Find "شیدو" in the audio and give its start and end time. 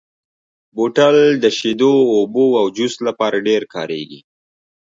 1.57-1.93